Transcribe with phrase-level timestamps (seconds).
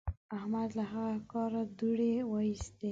[0.37, 2.75] احمد له هغه کاره دوړې واېستلې.